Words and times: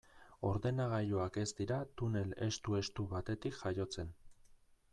Ordenagailuak 0.51 1.35
ez 1.41 1.45
dira 1.59 1.77
tunel 2.01 2.33
estu-estu 2.47 3.05
batetik 3.15 3.61
jaiotzen. 3.61 4.11